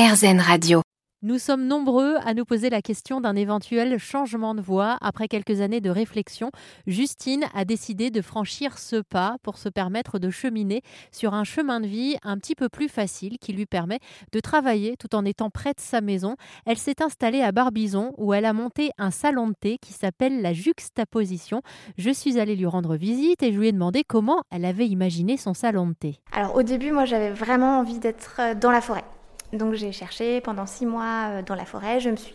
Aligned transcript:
RZN 0.00 0.40
Radio. 0.40 0.80
Nous 1.20 1.36
sommes 1.36 1.66
nombreux 1.66 2.16
à 2.24 2.32
nous 2.32 2.46
poser 2.46 2.70
la 2.70 2.80
question 2.80 3.20
d'un 3.20 3.36
éventuel 3.36 3.98
changement 3.98 4.54
de 4.54 4.62
voie. 4.62 4.96
Après 5.02 5.28
quelques 5.28 5.60
années 5.60 5.82
de 5.82 5.90
réflexion, 5.90 6.50
Justine 6.86 7.44
a 7.52 7.66
décidé 7.66 8.10
de 8.10 8.22
franchir 8.22 8.78
ce 8.78 9.02
pas 9.02 9.36
pour 9.42 9.58
se 9.58 9.68
permettre 9.68 10.18
de 10.18 10.30
cheminer 10.30 10.80
sur 11.12 11.34
un 11.34 11.44
chemin 11.44 11.80
de 11.80 11.86
vie 11.86 12.16
un 12.22 12.38
petit 12.38 12.54
peu 12.54 12.70
plus 12.70 12.88
facile 12.88 13.36
qui 13.38 13.52
lui 13.52 13.66
permet 13.66 13.98
de 14.32 14.40
travailler 14.40 14.96
tout 14.96 15.14
en 15.14 15.26
étant 15.26 15.50
près 15.50 15.74
de 15.74 15.80
sa 15.80 16.00
maison. 16.00 16.36
Elle 16.64 16.78
s'est 16.78 17.02
installée 17.02 17.42
à 17.42 17.52
Barbizon 17.52 18.14
où 18.16 18.32
elle 18.32 18.46
a 18.46 18.54
monté 18.54 18.92
un 18.96 19.10
salon 19.10 19.48
de 19.48 19.54
thé 19.60 19.76
qui 19.76 19.92
s'appelle 19.92 20.40
la 20.40 20.54
Juxtaposition. 20.54 21.60
Je 21.98 22.10
suis 22.10 22.40
allée 22.40 22.56
lui 22.56 22.64
rendre 22.64 22.96
visite 22.96 23.42
et 23.42 23.52
je 23.52 23.58
lui 23.58 23.68
ai 23.68 23.72
demandé 23.72 24.02
comment 24.02 24.44
elle 24.50 24.64
avait 24.64 24.88
imaginé 24.88 25.36
son 25.36 25.52
salon 25.52 25.88
de 25.88 25.92
thé. 25.92 26.20
Alors 26.32 26.56
au 26.56 26.62
début, 26.62 26.90
moi 26.90 27.04
j'avais 27.04 27.32
vraiment 27.32 27.80
envie 27.80 27.98
d'être 27.98 28.58
dans 28.58 28.70
la 28.70 28.80
forêt. 28.80 29.04
Donc 29.52 29.74
j'ai 29.74 29.90
cherché 29.90 30.40
pendant 30.40 30.66
six 30.66 30.86
mois 30.86 31.28
euh, 31.28 31.42
dans 31.42 31.56
la 31.56 31.64
forêt. 31.64 31.98
Je 31.98 32.10
me 32.10 32.16
suis 32.16 32.34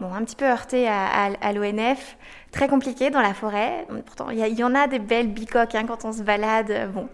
bon, 0.00 0.12
un 0.12 0.24
petit 0.24 0.36
peu 0.36 0.46
heurtée 0.46 0.88
à, 0.88 1.52
l'ONF. 1.52 2.16
Très 2.50 2.68
compliqué 2.68 3.10
dans 3.10 3.20
la 3.20 3.34
forêt. 3.34 3.86
Pourtant, 4.06 4.30
il 4.30 4.38
y, 4.38 4.64
en 4.64 4.74
a 4.74 4.86
des 4.86 4.98
belles 4.98 5.28
bicoques 5.28 5.74
hein, 5.74 5.84
quand 5.86 6.06
on 6.06 6.12
se 6.12 6.22
balade. 6.22 6.70
Euh, 6.70 6.86
bon. 6.86 7.08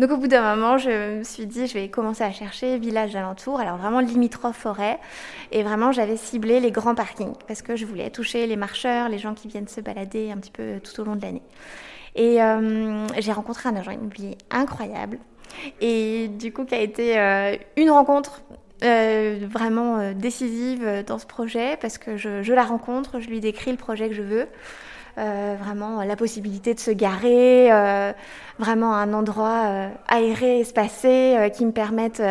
Donc 0.00 0.10
au 0.10 0.16
bout 0.16 0.26
d'un 0.26 0.56
moment, 0.56 0.76
je 0.76 1.18
me 1.18 1.22
suis 1.22 1.46
dit, 1.46 1.68
je 1.68 1.74
vais 1.74 1.88
commencer 1.88 2.24
à 2.24 2.32
chercher 2.32 2.78
village 2.78 3.14
alentour. 3.14 3.60
Alors 3.60 3.76
vraiment 3.76 4.00
limitrophe 4.00 4.56
forêt. 4.56 4.98
Et 5.52 5.62
vraiment, 5.62 5.92
j'avais 5.92 6.16
ciblé 6.16 6.58
les 6.58 6.72
grands 6.72 6.96
parkings 6.96 7.34
parce 7.46 7.62
que 7.62 7.76
je 7.76 7.86
voulais 7.86 8.10
toucher 8.10 8.46
les 8.48 8.56
marcheurs, 8.56 9.08
les 9.08 9.18
gens 9.18 9.34
qui 9.34 9.46
viennent 9.46 9.68
se 9.68 9.80
balader 9.80 10.32
un 10.32 10.38
petit 10.38 10.50
peu 10.50 10.80
tout 10.80 11.00
au 11.00 11.04
long 11.04 11.14
de 11.14 11.22
l'année. 11.22 11.42
Et 12.16 12.42
euh, 12.42 13.06
j'ai 13.18 13.30
rencontré 13.30 13.68
un 13.68 13.76
agent 13.76 13.92
immobilier 13.92 14.36
incroyable. 14.50 15.18
Et 15.80 16.26
du 16.26 16.52
coup, 16.52 16.64
qui 16.64 16.74
a 16.74 16.80
été 16.80 17.16
une 17.76 17.90
rencontre 17.90 18.40
euh, 18.82 19.38
vraiment 19.48 19.98
euh, 19.98 20.12
décisive 20.14 20.82
euh, 20.84 21.02
dans 21.02 21.18
ce 21.18 21.26
projet 21.26 21.76
parce 21.80 21.98
que 21.98 22.16
je, 22.16 22.42
je, 22.42 22.52
la 22.52 22.64
rencontre, 22.64 23.20
je 23.20 23.28
lui 23.28 23.40
décris 23.40 23.70
le 23.70 23.76
projet 23.76 24.08
que 24.08 24.14
je 24.14 24.22
veux. 24.22 24.46
Euh, 25.18 25.56
vraiment 25.58 26.02
la 26.04 26.16
possibilité 26.16 26.72
de 26.72 26.78
se 26.78 26.92
garer, 26.92 27.68
vraiment 28.58 28.94
un 28.94 29.12
endroit 29.12 29.90
aéré, 30.06 30.60
espacé, 30.60 31.50
qui 31.54 31.66
me 31.66 31.72
permette 31.72 32.22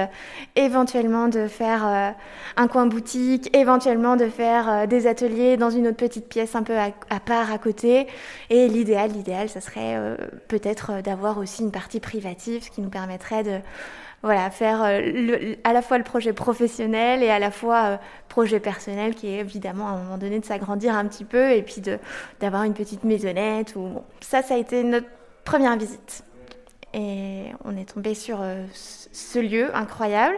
éventuellement 0.56 1.28
de 1.28 1.48
faire 1.48 2.16
un 2.56 2.68
coin 2.68 2.86
boutique, 2.88 3.56
éventuellement 3.56 4.16
de 4.16 4.28
faire 4.28 4.88
des 4.88 5.08
ateliers 5.08 5.58
dans 5.58 5.70
une 5.70 5.88
autre 5.88 5.98
petite 5.98 6.30
pièce 6.30 6.56
un 6.56 6.64
peu 6.64 6.78
à, 6.78 6.88
à 7.10 7.20
part 7.20 7.52
à 7.52 7.58
côté. 7.58 8.08
Et 8.50 8.70
l'idéal, 8.70 9.12
l'idéal, 9.12 9.50
ça 9.50 9.60
serait 9.60 10.18
peut-être 10.48 11.02
d'avoir 11.04 11.38
aussi 11.38 11.64
une 11.64 11.72
partie 11.72 12.00
privative, 12.00 12.64
ce 12.64 12.72
qui 12.72 12.82
nous 12.82 12.90
permettrait 12.90 13.44
de 13.44 13.60
voilà, 14.22 14.50
faire 14.50 14.84
euh, 14.84 15.56
à 15.64 15.72
la 15.72 15.82
fois 15.82 15.98
le 15.98 16.04
projet 16.04 16.34
professionnel 16.34 17.24
et 17.24 17.30
à 17.30 17.40
la 17.40 17.52
fois 17.52 17.86
euh, 17.86 17.98
projet 18.28 18.60
personnel 18.60 19.16
qui 19.16 19.28
est 19.28 19.40
évidemment 19.40 19.88
à 19.88 19.92
un 19.92 20.04
moment 20.04 20.18
donné 20.18 20.40
de 20.40 20.46
s'agrandir 20.46 20.94
un 20.96 21.06
petit 21.06 21.24
peu 21.24 21.52
et 21.52 21.62
puis 21.62 21.82
d'avoir 22.40 22.64
une 22.64 22.74
petite 22.74 23.04
maisonnette. 23.04 23.76
Ou, 23.76 23.88
bon. 23.88 24.04
Ça, 24.20 24.42
ça 24.42 24.56
a 24.56 24.58
été 24.58 24.84
notre 24.84 25.08
première 25.46 25.78
visite. 25.78 26.24
Et 26.94 27.46
on 27.64 27.78
est 27.78 27.94
tombé 27.94 28.14
sur 28.14 28.40
euh, 28.42 28.66
ce 28.74 29.40
lieu 29.40 29.74
incroyable. 29.76 30.36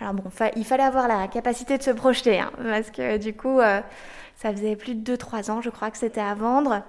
Alors 0.00 0.14
bon, 0.14 0.24
il 0.56 0.64
fallait 0.64 0.82
avoir 0.82 1.06
la 1.06 1.28
capacité 1.28 1.76
de 1.76 1.82
se 1.82 1.90
projeter, 1.90 2.40
hein, 2.40 2.50
parce 2.62 2.90
que 2.90 3.18
du 3.18 3.34
coup, 3.34 3.60
ça 3.60 4.50
faisait 4.50 4.74
plus 4.74 4.94
de 4.94 5.14
2-3 5.14 5.50
ans, 5.50 5.60
je 5.60 5.68
crois 5.68 5.90
que 5.90 5.98
c'était 5.98 6.22
à 6.22 6.34
vendre. 6.34 6.82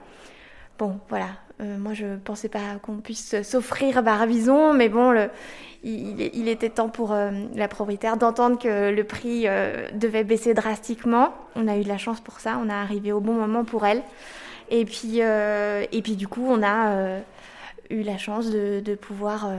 Bon, 0.81 0.99
voilà, 1.09 1.27
euh, 1.61 1.77
moi, 1.77 1.93
je 1.93 2.15
pensais 2.15 2.49
pas 2.49 2.79
qu'on 2.81 3.01
puisse 3.01 3.39
s'offrir 3.43 4.01
Barbizon, 4.01 4.73
mais 4.73 4.89
bon, 4.89 5.13
il, 5.83 6.47
était 6.47 6.69
temps 6.69 6.89
pour 6.89 7.11
euh, 7.11 7.29
la 7.53 7.67
propriétaire 7.67 8.17
d'entendre 8.17 8.57
que 8.57 8.89
le 8.89 9.03
prix 9.03 9.43
euh, 9.45 9.87
devait 9.93 10.23
baisser 10.23 10.55
drastiquement. 10.55 11.35
On 11.55 11.67
a 11.67 11.77
eu 11.77 11.83
de 11.83 11.87
la 11.87 11.99
chance 11.99 12.19
pour 12.19 12.39
ça, 12.39 12.59
on 12.65 12.67
a 12.67 12.73
arrivé 12.73 13.11
au 13.11 13.19
bon 13.19 13.33
moment 13.33 13.63
pour 13.63 13.85
elle. 13.85 14.02
Et 14.71 14.83
puis, 14.85 15.21
du 16.15 16.27
coup, 16.27 16.47
on 16.49 16.63
a 16.63 17.19
eu 17.91 18.02
la 18.02 18.17
chance 18.17 18.49
de 18.49 18.95
pouvoir 18.95 19.52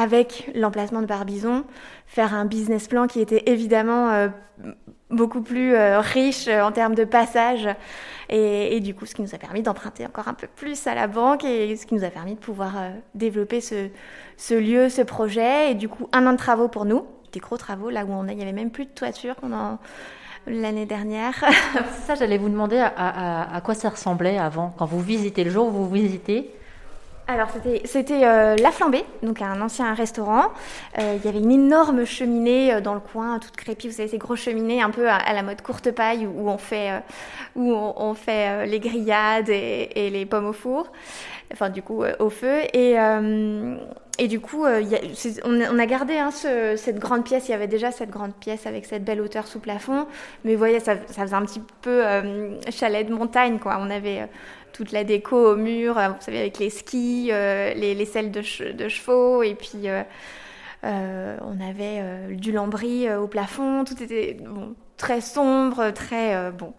avec 0.00 0.50
l'emplacement 0.54 1.00
de 1.00 1.06
Barbizon, 1.06 1.64
faire 2.06 2.34
un 2.34 2.44
business 2.44 2.88
plan 2.88 3.06
qui 3.06 3.20
était 3.20 3.42
évidemment 3.46 4.28
beaucoup 5.10 5.40
plus 5.40 5.74
riche 5.76 6.46
en 6.48 6.70
termes 6.70 6.94
de 6.94 7.04
passage 7.04 7.68
et, 8.30 8.80
du 8.80 8.94
coup, 8.94 9.06
ce 9.06 9.14
qui 9.14 9.22
nous 9.22 9.34
a 9.34 9.38
permis 9.38 9.62
d'emprunter 9.62 10.04
encore 10.04 10.28
un 10.28 10.34
peu 10.34 10.46
plus 10.46 10.86
à 10.86 10.94
la 10.94 11.06
banque 11.06 11.44
et 11.44 11.76
ce 11.76 11.86
qui 11.86 11.94
nous 11.94 12.04
a 12.04 12.10
permis 12.10 12.34
de 12.34 12.38
pouvoir 12.38 12.76
euh, 12.76 12.90
développer 13.14 13.60
ce, 13.62 14.54
lieu, 14.54 14.90
ce 14.90 15.00
projet. 15.00 15.70
Et 15.70 15.74
du 15.74 15.88
coup, 15.88 16.08
un 16.12 16.26
an 16.26 16.32
de 16.32 16.36
travaux 16.36 16.68
pour 16.68 16.84
nous, 16.84 17.06
des 17.32 17.40
gros 17.40 17.56
travaux, 17.56 17.88
là 17.88 18.04
où 18.04 18.12
on 18.12 18.26
il 18.26 18.36
n'y 18.36 18.42
avait 18.42 18.52
même 18.52 18.70
plus 18.70 18.84
de 18.84 18.90
toiture 18.90 19.34
pendant 19.36 19.78
l'année 20.46 20.84
dernière. 20.84 21.42
ça, 22.06 22.16
j'allais 22.16 22.36
vous 22.36 22.50
demander 22.50 22.78
à, 22.78 23.60
quoi 23.64 23.74
ça 23.74 23.88
ressemblait 23.88 24.38
avant, 24.38 24.74
quand 24.76 24.86
vous 24.86 25.00
visitez, 25.00 25.42
le 25.42 25.50
jour 25.50 25.68
où 25.68 25.70
vous 25.70 25.88
visitez 25.88 26.50
alors 27.28 27.50
c'était 27.84 28.24
euh, 28.24 28.56
La 28.56 28.70
Flambée, 28.70 29.04
donc 29.22 29.42
un 29.42 29.60
ancien 29.60 29.92
restaurant. 29.92 30.46
Euh, 30.98 31.18
il 31.18 31.26
y 31.26 31.28
avait 31.28 31.40
une 31.40 31.52
énorme 31.52 32.06
cheminée 32.06 32.72
euh, 32.72 32.80
dans 32.80 32.94
le 32.94 33.00
coin, 33.00 33.38
toute 33.38 33.54
crépie, 33.54 33.88
vous 33.88 33.94
savez 33.94 34.08
ces 34.08 34.16
grosses 34.16 34.40
cheminées 34.40 34.80
un 34.80 34.88
peu 34.88 35.10
à, 35.10 35.30
la 35.34 35.42
mode 35.42 35.60
courte 35.60 35.90
paille 35.90 36.26
où, 36.26 36.48
on 36.48 36.56
fait 36.56 37.02
où 37.54 37.70
on, 37.70 38.14
fait 38.14 38.66
les 38.66 38.80
grillades 38.80 39.50
et, 39.50 40.08
les 40.10 40.24
pommes 40.24 40.46
au 40.46 40.54
four, 40.54 40.90
enfin 41.52 41.68
du 41.68 41.82
coup 41.82 42.02
au 42.18 42.30
feu 42.30 42.62
et 44.20 44.26
du 44.26 44.40
coup, 44.40 44.64
on, 44.64 45.78
a 45.78 45.86
gardé 45.86 46.18
hein, 46.18 46.30
cette 46.32 46.98
grande 46.98 47.22
pièce. 47.24 47.46
Il 47.48 47.52
y 47.52 47.54
avait 47.54 47.68
déjà 47.68 47.92
cette 47.92 48.10
grande 48.10 48.34
pièce 48.34 48.66
avec 48.66 48.84
cette 48.84 49.04
belle 49.04 49.20
hauteur 49.20 49.46
sous 49.46 49.60
plafond. 49.60 50.08
Mais 50.44 50.54
vous 50.54 50.58
voyez, 50.58 50.80
ça, 50.80 50.94
ça 51.06 51.22
faisait 51.22 51.36
un 51.36 51.44
petit 51.44 51.62
peu 51.82 52.02
chalet 52.68 53.06
de 53.06 53.14
montagne, 53.14 53.60
quoi. 53.60 53.78
On 53.80 53.90
avait 53.90 54.28
toute 54.78 54.92
la 54.92 55.02
déco 55.02 55.54
au 55.54 55.56
mur, 55.56 55.98
euh, 55.98 56.10
vous 56.10 56.20
savez, 56.20 56.38
avec 56.38 56.60
les 56.60 56.70
skis, 56.70 57.30
euh, 57.32 57.74
les, 57.74 57.96
les, 57.96 58.04
selles 58.04 58.30
de, 58.30 58.42
chevaux, 58.42 59.42
et 59.42 59.56
puis 59.56 59.88
euh, 59.88 61.36
on 61.42 61.60
avait 61.60 62.32
du 62.36 62.52
lambris 62.52 63.12
au 63.12 63.26
plafond, 63.26 63.82
tout 63.82 64.00
était 64.00 64.36
très 64.96 65.20
sombre, 65.20 65.90
très 65.90 66.52
bon. 66.52 66.74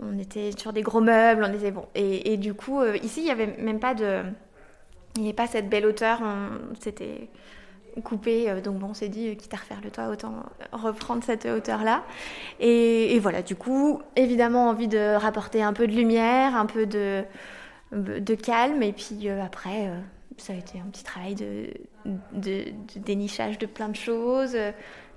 On 0.00 0.16
était 0.20 0.52
sur 0.56 0.72
des 0.72 0.82
gros 0.82 1.00
meubles, 1.00 1.44
on 1.44 1.52
était 1.52 1.72
bon. 1.72 1.86
Et, 1.96 2.32
et 2.32 2.36
du 2.36 2.54
coup, 2.54 2.84
ici, 3.02 3.20
il 3.22 3.24
n'y 3.24 3.32
avait 3.32 3.48
même 3.58 3.80
pas 3.80 3.94
de. 3.94 4.20
Il 5.16 5.22
n'y 5.22 5.28
avait 5.28 5.36
pas 5.36 5.48
cette 5.48 5.68
belle 5.68 5.86
hauteur, 5.86 6.20
c'était 6.78 7.28
coupé. 8.02 8.60
Donc 8.62 8.78
bon, 8.78 8.88
on 8.90 8.94
s'est 8.94 9.08
dit, 9.08 9.36
quitte 9.36 9.54
à 9.54 9.58
refaire 9.58 9.80
le 9.82 9.90
toit, 9.90 10.08
autant 10.08 10.34
reprendre 10.72 11.22
cette 11.24 11.46
hauteur-là. 11.46 12.02
Et, 12.58 13.18
voilà, 13.20 13.42
du 13.42 13.56
coup, 13.56 14.00
évidemment, 14.16 14.68
envie 14.68 14.88
de 14.88 15.16
rapporter 15.16 15.62
un 15.62 15.72
peu 15.72 15.86
de 15.86 15.92
lumière, 15.92 16.56
un 16.56 16.66
peu 16.66 16.86
de, 16.86 17.24
de 17.92 18.34
calme. 18.34 18.82
Et 18.82 18.92
puis 18.92 19.28
euh, 19.28 19.42
après, 19.42 19.88
euh, 19.88 19.98
ça 20.36 20.52
a 20.52 20.56
été 20.56 20.78
un 20.78 20.88
petit 20.90 21.04
travail 21.04 21.34
de, 21.34 21.68
de, 22.32 22.64
dénichage 22.96 23.58
de 23.58 23.66
plein 23.66 23.88
de 23.88 23.96
choses. 23.96 24.56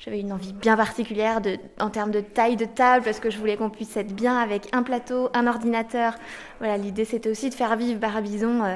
J'avais 0.04 0.20
une 0.20 0.34
envie 0.34 0.52
bien 0.52 0.76
particulière 0.76 1.40
en 1.80 1.90
termes 1.90 2.12
de 2.12 2.20
taille 2.20 2.58
de 2.58 2.66
table 2.66 3.06
parce 3.06 3.22
que 3.22 3.30
je 3.30 3.38
voulais 3.38 3.56
qu'on 3.56 3.70
puisse 3.70 3.96
être 3.96 4.14
bien 4.14 4.38
avec 4.38 4.68
un 4.74 4.84
plateau, 4.84 5.30
un 5.34 5.48
ordinateur. 5.48 6.16
Voilà, 6.60 6.76
l'idée 6.76 7.06
c'était 7.06 7.30
aussi 7.30 7.50
de 7.50 7.56
faire 7.56 7.78
vivre 7.78 8.02
Barbizon 8.02 8.64
euh, 8.64 8.76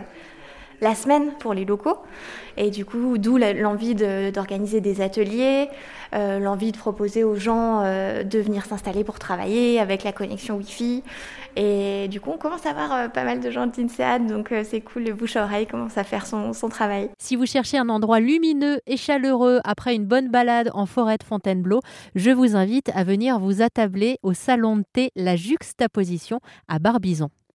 la 0.81 0.95
semaine 0.95 1.31
pour 1.39 1.53
les 1.53 1.65
locaux. 1.65 1.97
Et 2.57 2.71
du 2.71 2.85
coup, 2.85 3.17
d'où 3.17 3.37
l'envie 3.37 3.93
d'organiser 3.93 4.81
des 4.81 5.01
ateliers, 5.01 5.69
euh, 6.15 6.39
l'envie 6.39 6.71
de 6.71 6.77
proposer 6.77 7.23
aux 7.23 7.35
gens 7.35 7.81
euh, 7.83 8.23
de 8.23 8.39
venir 8.39 8.65
s'installer 8.65 9.03
pour 9.03 9.19
travailler 9.19 9.79
avec 9.79 10.03
la 10.03 10.11
connexion 10.11 10.57
Wi-Fi. 10.57 11.03
Et 11.55 12.07
du 12.07 12.19
coup, 12.19 12.31
on 12.31 12.37
commence 12.37 12.65
à 12.65 12.71
avoir 12.71 12.93
euh, 12.93 13.07
pas 13.09 13.23
mal 13.23 13.39
de 13.39 13.51
gens 13.51 13.67
de 13.67 13.73
l'INSEAD, 13.77 14.27
donc 14.27 14.53
c'est 14.63 14.81
cool, 14.81 15.03
le 15.03 15.13
bouche 15.13 15.35
à 15.35 15.43
oreille 15.43 15.67
commence 15.67 15.97
à 15.97 16.03
faire 16.03 16.25
son, 16.25 16.53
son, 16.53 16.69
travail. 16.69 17.09
Si 17.19 17.35
vous 17.35 17.45
cherchez 17.45 17.77
un 17.77 17.89
endroit 17.89 18.19
lumineux 18.19 18.79
et 18.87 18.97
chaleureux 18.97 19.59
après 19.63 19.95
une 19.95 20.05
bonne 20.05 20.29
balade 20.29 20.69
en 20.73 20.85
forêt 20.85 21.17
de 21.17 21.23
Fontainebleau, 21.23 21.81
je 22.15 22.31
vous 22.31 22.55
invite 22.55 22.89
à 22.93 23.03
venir 23.03 23.39
vous 23.39 23.61
attabler 23.61 24.17
au 24.23 24.33
salon 24.33 24.77
de 24.77 24.83
thé 24.93 25.11
La 25.15 25.35
Juxtaposition 25.35 26.39
à 26.67 26.79
Barbizon. 26.79 27.29